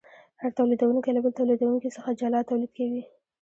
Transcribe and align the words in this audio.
هر 0.41 0.51
تولیدونکی 0.57 1.09
له 1.13 1.21
بل 1.23 1.31
تولیدونکي 1.39 1.89
څخه 1.95 2.09
جلا 2.21 2.39
تولید 2.49 2.71
کوي 2.77 3.01